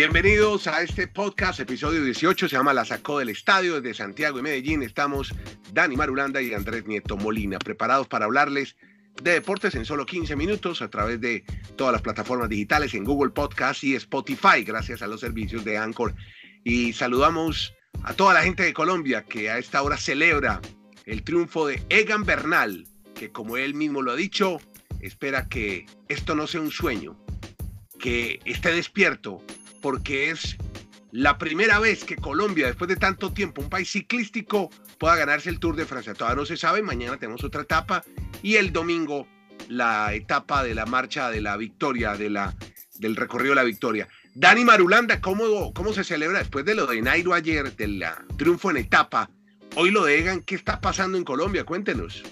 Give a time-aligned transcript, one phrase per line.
[0.00, 4.42] Bienvenidos a este podcast, episodio 18, se llama La Sacó del Estadio, desde Santiago y
[4.42, 4.82] Medellín.
[4.82, 5.34] Estamos
[5.74, 8.76] Dani Marulanda y Andrés Nieto Molina, preparados para hablarles
[9.22, 11.44] de deportes en solo 15 minutos a través de
[11.76, 16.14] todas las plataformas digitales en Google Podcast y Spotify, gracias a los servicios de Anchor.
[16.64, 20.62] Y saludamos a toda la gente de Colombia que a esta hora celebra
[21.04, 24.62] el triunfo de Egan Bernal, que como él mismo lo ha dicho,
[25.02, 27.22] espera que esto no sea un sueño,
[27.98, 29.44] que esté despierto,
[29.80, 30.56] porque es
[31.12, 35.58] la primera vez que Colombia, después de tanto tiempo, un país ciclístico, pueda ganarse el
[35.58, 36.14] Tour de Francia.
[36.14, 38.04] Todavía no se sabe, mañana tenemos otra etapa
[38.42, 39.26] y el domingo
[39.68, 42.54] la etapa de la marcha de la victoria, de la,
[42.98, 44.08] del recorrido de la victoria.
[44.34, 48.04] Dani Marulanda, ¿cómo, ¿cómo se celebra después de lo de Nairo ayer, del
[48.36, 49.30] triunfo en etapa?
[49.76, 51.64] Hoy lo de Egan, ¿qué está pasando en Colombia?
[51.64, 52.22] Cuéntenos.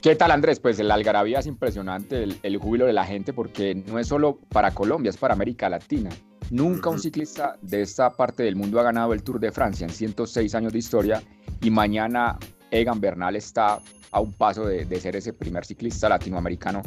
[0.00, 0.60] ¿Qué tal Andrés?
[0.60, 4.70] Pues el algarabía es impresionante, el, júbilo de la gente, porque no es solo para
[4.70, 6.10] Colombia, es para América Latina.
[6.50, 9.90] Nunca un ciclista de esta parte del mundo ha ganado el Tour de Francia en
[9.90, 11.20] 106 años de historia
[11.60, 12.38] y mañana
[12.70, 13.80] Egan Bernal está
[14.12, 16.82] a un paso de, ser ese primer ciclista latinoamericano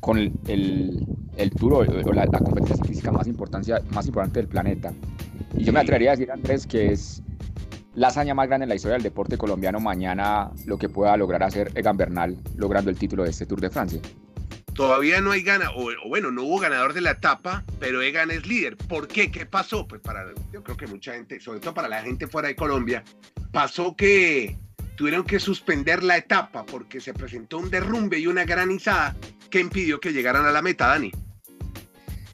[0.00, 0.32] con el,
[1.36, 4.90] el, Tour o, la, la, competencia ciclística más, importancia, más importante del planeta.
[5.54, 7.22] Y yo me atrevería a decir, Andrés, que es
[7.94, 11.42] la hazaña más grande en la historia del deporte colombiano mañana lo que pueda lograr
[11.42, 14.00] hacer Egan Bernal logrando el título de este Tour de Francia.
[14.74, 18.44] Todavía no hay gana, o, bueno, no hubo ganador de la etapa, pero Egan es
[18.44, 18.76] líder.
[18.76, 19.30] ¿Por qué?
[19.30, 19.86] ¿Qué pasó?
[19.86, 23.04] Pues para, yo creo que mucha gente, sobre todo para la gente fuera de Colombia,
[23.52, 24.56] pasó que
[24.96, 29.14] tuvieron que suspender la etapa porque se presentó un derrumbe y una granizada
[29.48, 31.12] que impidió que llegaran a la meta, Dani.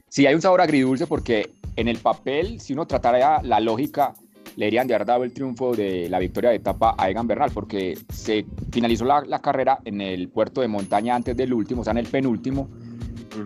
[0.09, 4.15] Sí, hay un sabor agridulce porque en el papel, si uno tratara la lógica,
[4.57, 7.51] le irían de haber dado el triunfo de la victoria de etapa a Egan Bernal,
[7.53, 11.93] porque se finalizó la, carrera en el puerto de montaña antes del último, o sea,
[11.93, 12.69] en el penúltimo.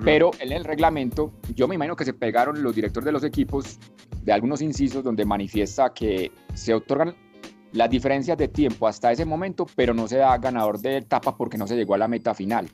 [0.03, 3.79] Pero en el reglamento, yo me imagino que se pegaron los directores de los equipos
[4.23, 7.14] de algunos incisos donde manifiesta que se otorgan
[7.73, 11.59] las diferencias de tiempo hasta ese momento, pero no se da ganador de etapa porque
[11.59, 12.69] no se llegó a la meta final.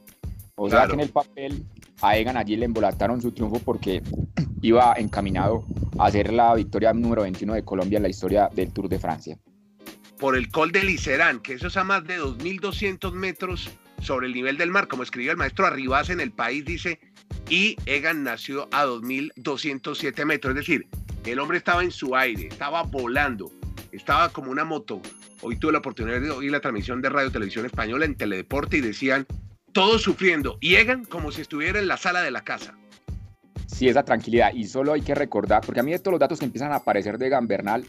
[0.55, 1.65] O sea que en el papel
[2.03, 4.03] a Egan allí le embolataron su triunfo porque
[4.63, 5.65] iba encaminado
[6.01, 9.39] a la victoria número 21 de Colombia en la historia del Tour de Francia.
[10.19, 14.33] Por el Col de Licerán, que eso es a más de 2.200 metros sobre el
[14.33, 17.01] nivel del mar, como escribió el maestro Arribas en el país, dice,
[17.51, 20.89] y Egan nació a 2.207 metros, es decir,
[21.27, 23.51] el hombre estaba en su aire, estaba volando,
[23.93, 25.03] estaba como una moto.
[25.43, 28.81] Hoy tuve la oportunidad de oír la transmisión de Radio Televisión Española en Teledeporte y
[28.81, 29.27] decían,
[29.73, 32.75] todos sufriendo, y Egan como si estuviera en la sala de la casa
[33.81, 34.53] sí esa tranquilidad.
[34.53, 36.77] Y solo hay que recordar, porque a mí de todos los datos que empiezan a
[36.77, 37.87] aparecer de Gambernal,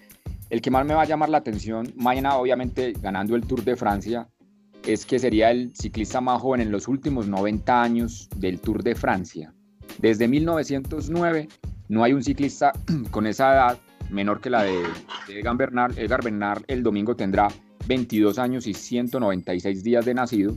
[0.49, 3.75] el que más me va a llamar la atención, mañana obviamente ganando el Tour de
[3.75, 4.29] Francia,
[4.87, 8.95] es que sería el ciclista más joven en los últimos 90 años del Tour de
[8.95, 9.53] Francia.
[9.99, 11.49] Desde 1909
[11.89, 12.71] no hay un ciclista
[13.11, 13.77] con esa edad
[14.09, 14.83] menor que la de,
[15.27, 15.97] Egan Bernal.
[15.97, 17.49] Edgar Bernal el domingo tendrá
[17.87, 20.55] 22 años y 196 días de nacido.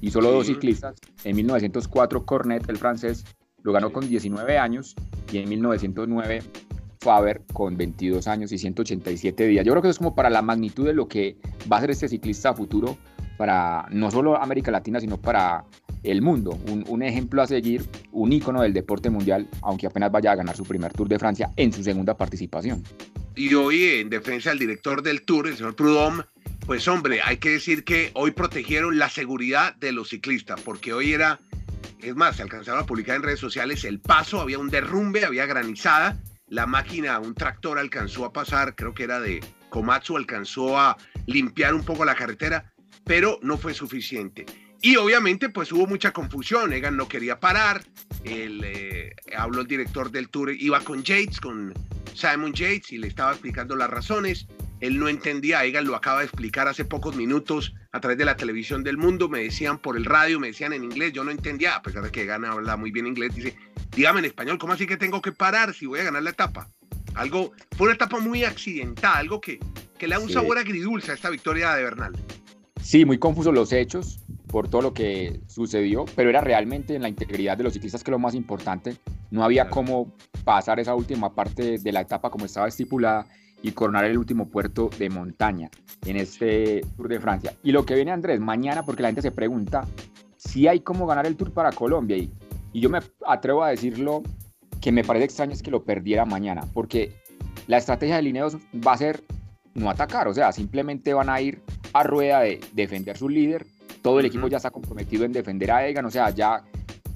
[0.00, 0.94] Y solo dos ciclistas,
[1.24, 3.24] en 1904 Cornet, el francés,
[3.66, 4.94] lo ganó con 19 años
[5.32, 6.40] y en 1909
[7.00, 9.66] Faber con 22 años y 187 días.
[9.66, 11.36] Yo creo que eso es como para la magnitud de lo que
[11.70, 12.96] va a ser este ciclista futuro
[13.36, 15.64] para no solo América Latina, sino para
[16.04, 16.56] el mundo.
[16.70, 20.56] Un, un, ejemplo a seguir, un ícono del deporte mundial, aunque apenas vaya a ganar
[20.56, 22.84] su primer Tour de Francia en su segunda participación.
[23.34, 26.22] Y hoy, en defensa del director del Tour, el señor Prudhomme,
[26.66, 31.12] pues hombre, hay que decir que hoy protegieron la seguridad de los ciclistas, porque hoy
[31.12, 31.40] era
[32.08, 35.46] es más, se alcanzaron a publicar en redes sociales el paso, había un derrumbe, había
[35.46, 36.16] granizada,
[36.48, 39.40] la máquina, un tractor alcanzó a pasar, creo que era de
[39.70, 40.96] Komatsu, alcanzó a
[41.26, 42.72] limpiar un poco la carretera,
[43.04, 44.46] pero no fue suficiente.
[44.82, 47.82] Y obviamente pues hubo mucha confusión, Egan no quería parar,
[48.24, 51.74] el, eh, habló el director del tour, iba con Yates, con
[52.14, 54.46] Simon Yates y le estaba explicando las razones,
[54.80, 58.36] él no entendía, Egan lo acaba de explicar hace pocos minutos a través de la
[58.36, 61.76] televisión del mundo, me decían por el radio, me decían en inglés, yo no entendía,
[61.76, 63.56] a pesar de que Egan habla muy bien inglés, dice,
[63.94, 66.68] dígame en español, ¿cómo así que tengo que parar si voy a ganar la etapa?
[67.14, 69.58] Algo, fue una etapa muy accidentada, algo que,
[69.98, 72.12] que le da un sabor agridulce a esta victoria de Bernal.
[72.82, 77.08] Sí, muy confusos los hechos por todo lo que sucedió, pero era realmente en la
[77.08, 78.96] integridad de los ciclistas que es lo más importante.
[79.30, 80.14] No había cómo
[80.44, 83.26] pasar esa última parte de la etapa como estaba estipulada
[83.62, 85.70] y coronar el último puerto de montaña
[86.04, 87.54] en este Tour de Francia.
[87.62, 89.86] Y lo que viene Andrés, mañana, porque la gente se pregunta
[90.36, 92.16] si hay cómo ganar el Tour para Colombia.
[92.16, 92.30] Y,
[92.72, 94.22] y yo me atrevo a decirlo
[94.80, 97.12] que me parece extraño es que lo perdiera mañana, porque
[97.66, 98.56] la estrategia de Lineos
[98.86, 99.22] va a ser
[99.74, 101.60] no atacar, o sea, simplemente van a ir
[101.92, 103.66] a rueda de defender su líder.
[104.02, 106.62] Todo el equipo ya está comprometido en defender a Egan, o sea, ya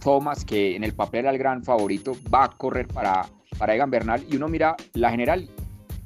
[0.03, 3.27] Thomas, que en el papel era el gran favorito, va a correr para
[3.61, 5.47] para Egan Bernal y uno mira la general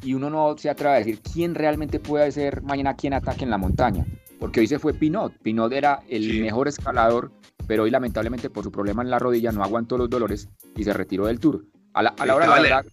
[0.05, 3.51] y uno no se atreve a decir quién realmente puede ser mañana quien ataque en
[3.51, 4.05] la montaña.
[4.39, 5.33] Porque hoy se fue Pinot.
[5.43, 7.33] Pinot era el mejor escalador,
[7.67, 10.93] pero hoy lamentablemente por su problema en la rodilla no aguantó los dolores y se
[10.93, 11.65] retiró del tour.
[11.95, 12.87] A la, hora de la verdad,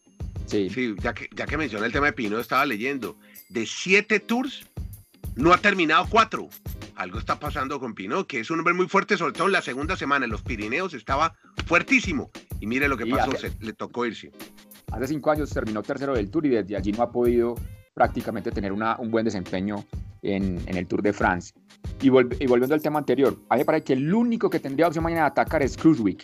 [0.46, 0.70] sí.
[0.70, 0.96] sí.
[1.02, 3.18] ya que, ya que menciona el tema de Pinot, estaba leyendo.
[3.50, 4.66] De siete tours,
[5.36, 6.48] no ha terminado cuatro.
[6.96, 9.62] Algo está pasando con Pinot, que es un hombre muy fuerte, sobre todo en la
[9.62, 11.34] segunda semana en los Pirineos estaba
[11.66, 12.30] fuertísimo.
[12.60, 14.32] Y mire lo que pasó, se, le tocó irse.
[14.92, 17.56] Hace cinco años terminó tercero del Tour y desde allí no ha podido
[17.94, 19.86] prácticamente tener una, un buen desempeño
[20.22, 21.54] en, en, el Tour de France.
[22.02, 22.10] Y, y,
[22.48, 25.24] volviendo al tema anterior, a mí me parece que el único que tendría opción mañana
[25.24, 26.24] de atacar es Cruisewick.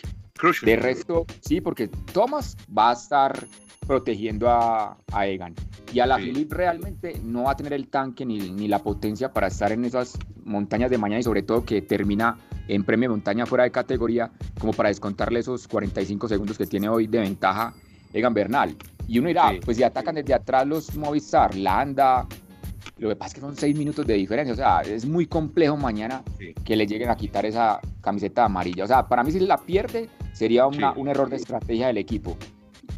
[0.62, 3.46] De resto, sí, porque Thomas va a estar
[3.86, 5.54] protegiendo a, a Egan.
[5.92, 9.32] Y a la Philip realmente no va a tener el tanque ni, ni, la potencia
[9.32, 12.36] para estar en esas montañas de mañana y sobre todo que termina
[12.68, 14.30] en premio montaña fuera de categoría
[14.60, 17.72] como para descontarle esos 45 segundos que tiene hoy de ventaja
[18.12, 18.76] Egan Bernal.
[19.06, 22.26] Y uno dirá, pues si atacan desde atrás los Movistar, Landa,
[22.98, 24.52] lo que pasa es que son seis minutos de diferencia.
[24.52, 26.22] O sea, es muy complejo mañana
[26.64, 28.84] que le lleguen a quitar esa camiseta amarilla.
[28.84, 32.36] O sea, para mí si la pierde sería un error de estrategia del equipo.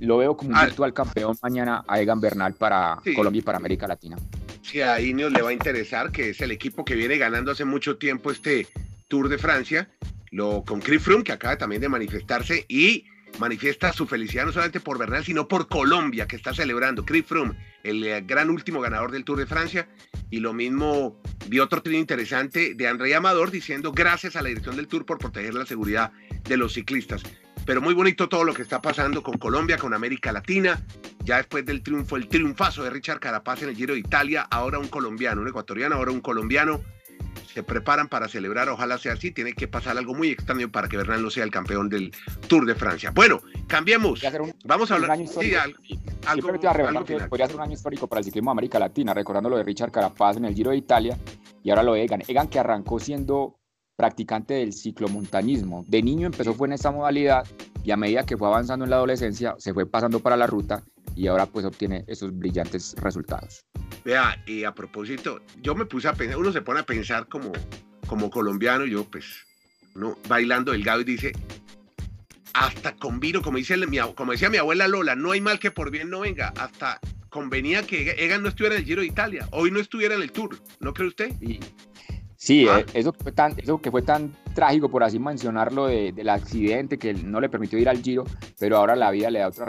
[0.00, 0.64] Lo veo como un ah.
[0.64, 4.16] virtual campeón mañana a Egan Bernal para Colombia y para América Latina.
[4.62, 7.64] Sí, a Ineos le va a interesar, que es el equipo que viene ganando hace
[7.64, 8.66] mucho tiempo este
[9.08, 9.90] Tour de Francia,
[10.30, 13.04] lo, con Chris Froome, que acaba también de manifestarse, y
[13.38, 17.04] manifiesta su felicidad no solamente por Bernal, sino por Colombia, que está celebrando.
[17.04, 19.88] Chris Froome, el eh, gran último ganador del Tour de Francia,
[20.30, 24.76] y lo mismo vi otro trío interesante de André Amador diciendo gracias a la dirección
[24.76, 26.12] del Tour por proteger la seguridad
[26.44, 27.22] de los ciclistas.
[27.66, 30.82] Pero muy bonito todo lo que está pasando con Colombia, con América Latina.
[31.24, 34.78] Ya después del triunfo, el triunfazo de Richard Carapaz en el Giro de Italia, ahora
[34.78, 36.82] un colombiano, un ecuatoriano, ahora un colombiano
[37.52, 40.96] se preparan para celebrar, ojalá sea así, tiene que pasar algo muy extraño para que
[40.96, 42.12] Bernal no sea el campeón del
[42.48, 43.10] Tour de Francia.
[43.10, 44.22] Bueno, cambiemos.
[44.64, 45.18] Vamos a hablar.
[45.26, 45.52] Sí,
[46.26, 49.64] algo, podría ser un año histórico para el ciclismo de América Latina, recordando lo de
[49.64, 51.18] Richard Carapaz en el Giro de Italia
[51.62, 52.22] y ahora lo de Egan.
[52.26, 53.58] Egan que arrancó siendo
[53.96, 55.84] practicante del ciclomontañismo.
[55.86, 57.46] De niño empezó fue en esta modalidad
[57.84, 60.82] y a medida que fue avanzando en la adolescencia se fue pasando para la ruta
[61.16, 63.64] y ahora pues obtiene esos brillantes resultados.
[64.04, 67.52] Vea, y a propósito, yo me puse a pensar, uno se pone a pensar como,
[68.06, 69.26] como colombiano, yo pues,
[69.94, 71.32] no, bailando delgado y dice,
[72.54, 75.70] hasta con vino, como, dice mi, como decía mi abuela Lola, no hay mal que
[75.70, 79.48] por bien no venga, hasta convenía que Egan no estuviera en el Giro de Italia,
[79.52, 81.32] hoy no estuviera en el Tour, ¿no cree usted?
[82.42, 82.80] Sí, ah.
[82.80, 87.12] eh, eso, fue tan, eso que fue tan trágico, por así mencionarlo, del accidente que
[87.12, 88.24] no le permitió ir al Giro,
[88.58, 89.66] pero ahora la vida le da otra,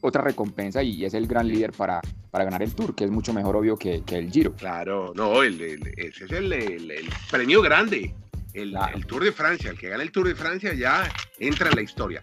[0.00, 3.32] otra recompensa y es el gran líder para, para ganar el Tour, que es mucho
[3.32, 4.54] mejor obvio que, que el Giro.
[4.54, 8.14] Claro, no, ese es el, premio grande,
[8.54, 11.74] el, el Tour de Francia, el que gana el Tour de Francia ya entra en
[11.74, 12.22] la historia.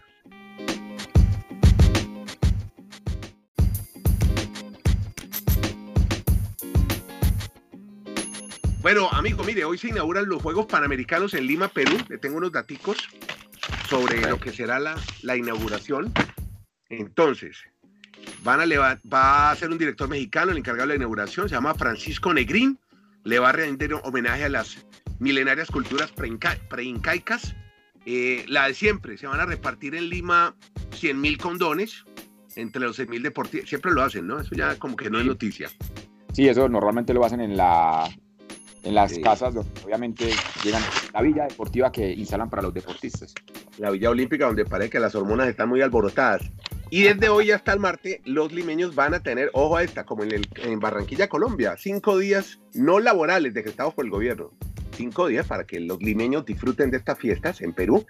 [8.91, 11.95] Bueno, amigo, mire, hoy se inauguran los Juegos Panamericanos en Lima, Perú.
[12.09, 12.97] Le tengo unos daticos
[13.88, 16.12] sobre lo que será la, la inauguración.
[16.89, 17.59] Entonces,
[18.41, 21.75] van a va a ser un director mexicano el encargado de la inauguración, se llama
[21.75, 22.80] Francisco Negrín.
[23.25, 24.83] Le va a rendir homenaje a las
[25.19, 27.56] milenarias culturas preincaicas.
[28.07, 30.56] Eh, la de siempre, se van a repartir en Lima
[30.95, 32.06] 100 mil condones
[32.56, 33.69] entre los 6 mil deportistas.
[33.69, 34.40] Siempre lo hacen, ¿no?
[34.40, 35.69] Eso ya como que no es noticia.
[36.33, 38.09] Sí, eso normalmente lo hacen en la
[38.83, 40.31] en las casas donde obviamente
[40.64, 40.81] llegan
[41.14, 43.33] la villa deportiva que instalan para los deportistas.
[43.78, 46.42] La villa olímpica donde parece que las hormonas están muy alborotadas.
[46.92, 50.24] Y desde hoy hasta el martes, los limeños van a tener, ojo a esta, como
[50.24, 54.52] en, el, en Barranquilla, Colombia, cinco días no laborales decretados por el gobierno.
[54.95, 58.06] Cinco días para que los limeños disfruten de estas fiestas en Perú.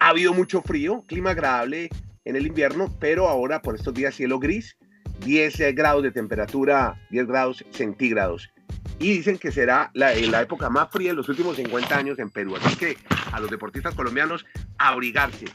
[0.00, 1.90] Ha habido mucho frío, clima agradable
[2.24, 4.76] en el invierno, pero ahora por estos días cielo gris,
[5.24, 8.50] 10 grados de temperatura, 10 grados centígrados
[8.98, 12.30] y dicen que será la, la época más fría de los últimos 50 años en
[12.30, 12.56] Perú.
[12.56, 12.96] Así que
[13.32, 14.44] a los deportistas colombianos
[14.78, 15.46] abrigarse.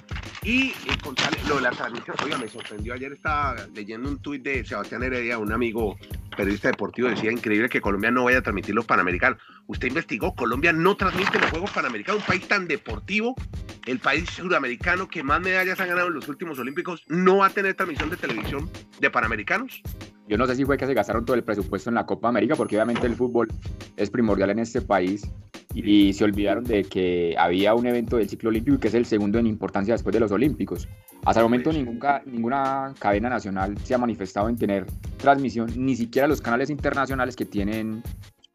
[0.43, 0.71] Y,
[1.03, 1.15] con
[1.47, 2.93] lo de la transmisión, oiga, me sorprendió.
[2.93, 5.97] Ayer estaba leyendo un tuit de Sebastián Heredia, un amigo
[6.35, 9.37] periodista deportivo, decía increíble que Colombia no vaya a transmitir los Panamericanos.
[9.67, 13.35] Usted investigó, Colombia no transmite los Juegos Panamericanos, un país tan deportivo,
[13.85, 17.49] el país sudamericano que más medallas ha ganado en los últimos Olímpicos, no va a
[17.49, 18.69] tener transmisión de televisión
[19.01, 19.81] de Panamericanos.
[20.29, 22.55] Yo no sé si fue que se gastaron todo el presupuesto en la Copa América,
[22.55, 23.47] porque obviamente el fútbol
[23.97, 25.27] es primordial en este país
[25.73, 29.07] y se olvidaron de que había un evento del ciclo olímpico y que es el
[29.07, 30.87] segundo en importancia después de los Olímpicos.
[31.25, 34.85] Hasta el momento ninguna, ninguna cadena nacional se ha manifestado en tener
[35.17, 38.03] transmisión, ni siquiera los canales internacionales que tienen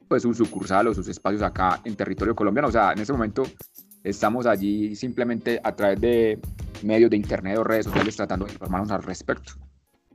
[0.07, 2.69] pues su sucursal o sus espacios acá en territorio colombiano.
[2.69, 3.43] O sea, en este momento
[4.05, 6.39] estamos allí simplemente a través de
[6.85, 9.55] medios de internet o redes sociales tratando de informarnos al respecto.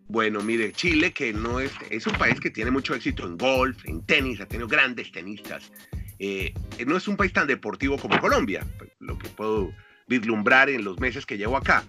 [0.10, 3.86] Bueno, mire, Chile, que no es, es un país que tiene mucho éxito en golf,
[3.86, 5.72] en tenis, ha tenido grandes tenistas.
[6.18, 6.52] Eh,
[6.88, 8.66] no es un país tan deportivo como Colombia,
[9.00, 9.72] lo que puedo
[10.08, 11.84] vislumbrar en los meses que llevo acá.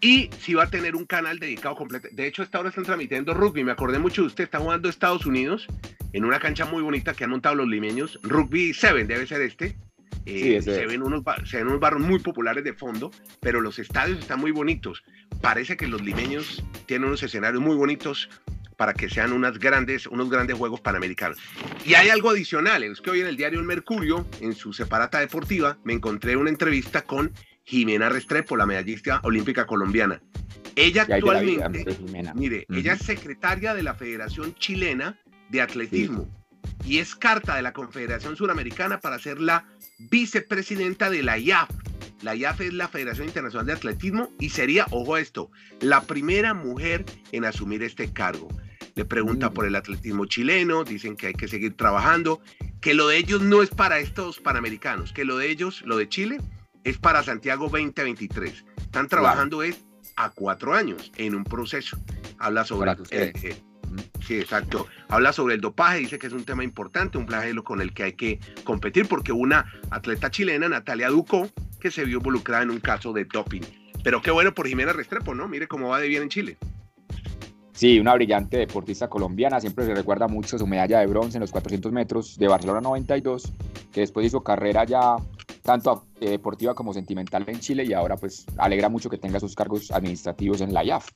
[0.00, 2.08] Y si va a tener un canal dedicado completo.
[2.10, 3.64] De hecho, esta hora están transmitiendo rugby.
[3.64, 4.44] Me acordé mucho de usted.
[4.44, 5.66] Está jugando Estados Unidos
[6.14, 8.18] en una cancha muy bonita que han montado los limeños.
[8.22, 9.76] Rugby 7 debe ser este.
[10.26, 14.18] Eh, se, ven unos, se ven unos barros muy populares de fondo, pero los estadios
[14.18, 15.04] están muy bonitos.
[15.40, 18.28] Parece que los limeños tienen unos escenarios muy bonitos
[18.76, 21.38] para que sean unas grandes, unos grandes Juegos Panamericanos.
[21.84, 25.20] Y hay algo adicional, es que hoy en el diario El Mercurio, en su separata
[25.20, 27.32] deportiva, me encontré una entrevista con
[27.64, 30.20] Jimena Restrepo, la medallista olímpica colombiana.
[30.74, 31.86] Ella actualmente,
[32.34, 35.18] mire, ella es secretaria de la Federación Chilena
[35.48, 36.28] de Atletismo
[36.84, 39.66] y es carta de la Confederación Suramericana para ser la
[39.98, 41.70] vicepresidenta de la IAF.
[42.22, 46.54] La IAF es la Federación Internacional de Atletismo y sería, ojo a esto, la primera
[46.54, 48.48] mujer en asumir este cargo.
[48.94, 49.52] Le pregunta mm.
[49.52, 52.40] por el atletismo chileno, dicen que hay que seguir trabajando,
[52.80, 56.08] que lo de ellos no es para estos panamericanos, que lo de ellos, lo de
[56.08, 56.38] Chile,
[56.84, 58.64] es para Santiago 2023.
[58.78, 59.84] Están trabajando es
[60.16, 61.98] a cuatro años en un proceso.
[62.38, 62.94] Habla sobre
[64.26, 64.86] Sí, exacto.
[65.08, 68.02] Habla sobre el dopaje, dice que es un tema importante, un flagelo con el que
[68.02, 71.48] hay que competir, porque una atleta chilena, Natalia Ducó,
[71.80, 73.62] que se vio involucrada en un caso de doping.
[74.02, 75.48] Pero qué bueno por Jimena Restrepo, ¿no?
[75.48, 76.56] Mire cómo va de bien en Chile.
[77.72, 81.50] Sí, una brillante deportista colombiana, siempre se recuerda mucho su medalla de bronce en los
[81.50, 83.52] 400 metros de Barcelona 92,
[83.92, 85.16] que después hizo carrera ya
[85.62, 89.54] tanto eh, deportiva como sentimental en Chile y ahora pues alegra mucho que tenga sus
[89.54, 91.10] cargos administrativos en la IAF.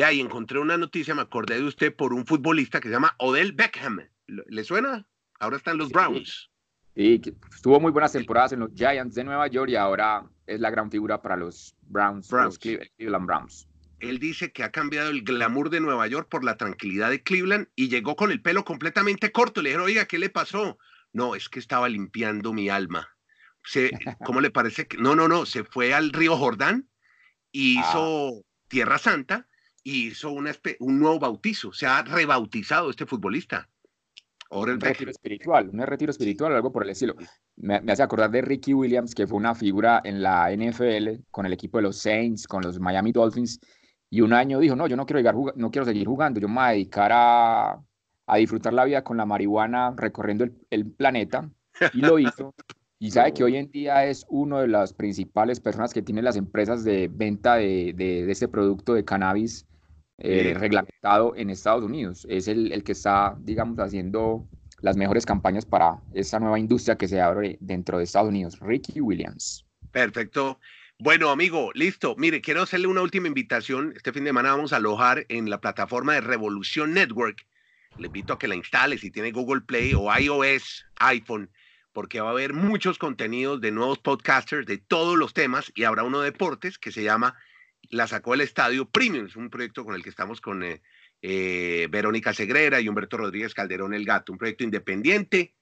[0.00, 3.14] De ahí encontré una noticia, me acordé de usted por un futbolista que se llama
[3.18, 4.00] Odell Beckham.
[4.26, 5.06] ¿Le suena?
[5.38, 6.50] Ahora están los Browns.
[6.96, 7.20] Sí,
[7.62, 10.90] tuvo muy buenas temporadas en los Giants de Nueva York y ahora es la gran
[10.90, 13.68] figura para los Browns, los Cleveland Browns.
[13.98, 17.68] Él dice que ha cambiado el glamour de Nueva York por la tranquilidad de Cleveland
[17.76, 19.60] y llegó con el pelo completamente corto.
[19.60, 20.78] Le dijeron, oiga, ¿qué le pasó?
[21.12, 23.06] No, es que estaba limpiando mi alma.
[23.64, 23.90] Se,
[24.24, 24.96] ¿Cómo le parece que?
[24.96, 26.88] No, no, no, se fue al río Jordán
[27.52, 27.80] y ah.
[27.82, 29.46] hizo Tierra Santa
[29.82, 31.72] y hizo una, un nuevo bautizo.
[31.72, 33.68] Se ha rebautizado este futbolista.
[34.50, 37.14] un retiro espiritual, un retiro espiritual o algo por el estilo.
[37.56, 41.52] Me, hace acordar de Ricky Williams, que fue una figura en la NFL con el
[41.52, 43.60] equipo de los Saints, con los Miami Dolphins,
[44.10, 46.64] y un año dijo, no, yo no quiero, no quiero seguir jugando, yo me voy
[46.64, 47.80] a dedicar a,
[48.26, 51.48] a disfrutar la vida con la marihuana recorriendo el, el planeta,
[51.92, 52.54] y lo hizo.
[52.98, 56.36] Y sabe que hoy en día es uno de las principales personas que tiene las
[56.36, 59.66] empresas de venta de, de, de este producto de cannabis
[60.20, 62.26] eh, reglamentado en Estados Unidos.
[62.28, 64.46] Es el, el, que está, digamos, haciendo
[64.82, 68.58] las mejores campañas para esta nueva industria que se abre dentro de Estados Unidos.
[68.60, 69.66] Ricky Williams.
[69.92, 70.58] Perfecto.
[70.98, 72.14] Bueno, amigo, listo.
[72.18, 73.94] Mire, quiero hacerle una última invitación.
[73.96, 77.46] Este fin de semana vamos a alojar en la plataforma de Revolución Network.
[77.98, 81.50] Le invito a que la instale si tiene Google Play o iOS, iPhone,
[81.92, 86.02] porque va a haber muchos contenidos de nuevos podcasters de todos los temas y habrá
[86.04, 87.34] uno de deportes que se llama
[87.90, 90.80] la sacó el estadio Premium, es un proyecto con el que estamos con eh,
[91.22, 95.54] eh, Verónica Segrera y Humberto Rodríguez Calderón El Gato, un proyecto independiente.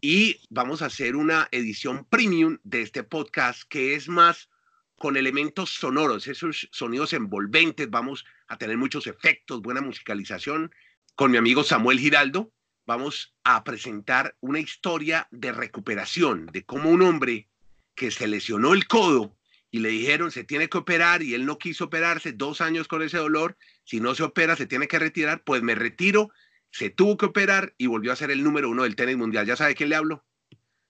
[0.00, 4.48] Y vamos a hacer una edición premium de este podcast que es más
[4.96, 10.72] con elementos sonoros, esos sonidos envolventes, vamos a tener muchos efectos, buena musicalización.
[11.16, 12.52] Con mi amigo Samuel Giraldo
[12.86, 17.48] vamos a presentar una historia de recuperación, de cómo un hombre
[17.94, 19.36] que se lesionó el codo
[19.72, 23.02] y le dijeron se tiene que operar y él no quiso operarse, dos años con
[23.02, 26.30] ese dolor, si no se opera se tiene que retirar, pues me retiro,
[26.70, 29.46] se tuvo que operar y volvió a ser el número uno del tenis mundial.
[29.46, 30.24] ¿Ya sabe quién le hablo?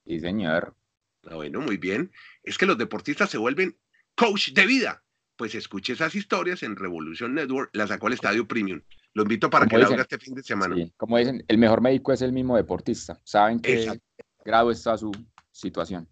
[0.05, 0.77] Sí, señor.
[1.29, 2.11] Ah, bueno, muy bien.
[2.43, 3.77] Es que los deportistas se vuelven
[4.17, 5.03] coach de vida.
[5.37, 8.81] Pues escuche esas historias en Revolution Network, la sacó al Estadio Premium.
[9.15, 10.77] Lo invito para que la haga este fin de semana.
[10.97, 13.21] como dicen, el mejor médico es el mismo deportista.
[13.25, 14.01] Saben qué
[14.45, 15.13] grado está su
[15.53, 16.09] situación.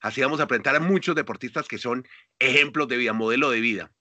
[0.00, 2.06] Así vamos a presentar a muchos deportistas que son
[2.38, 3.92] ejemplos de vida, modelo de vida.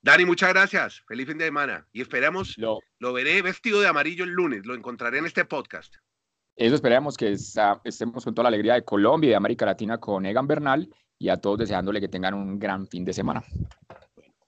[0.00, 1.02] Dani, muchas gracias.
[1.06, 1.86] Feliz fin de semana.
[1.92, 4.66] Y esperamos, lo, veré vestido de amarillo el lunes.
[4.66, 5.94] Lo encontraré en este podcast.
[6.56, 10.24] Eso esperamos que estemos con toda la alegría de Colombia y de América Latina con
[10.24, 13.42] Egan Bernal y a todos deseándole que tengan un gran fin de semana.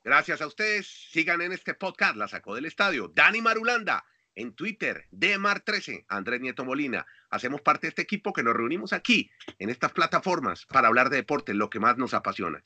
[0.04, 0.86] gracias a ustedes.
[1.10, 2.16] Sigan en este podcast.
[2.16, 3.10] La sacó del estadio.
[3.14, 4.04] Dani Marulanda
[4.36, 7.06] en Twitter, DMAR13, Andrés Nieto Molina.
[7.30, 11.16] Hacemos parte de este equipo que nos reunimos aquí, en estas plataformas, para hablar de
[11.16, 12.62] deporte, lo que más nos apasiona.